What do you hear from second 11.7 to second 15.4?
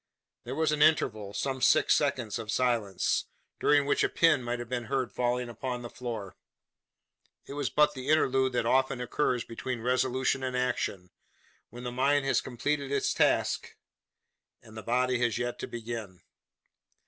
the mind has completed its task, and the body has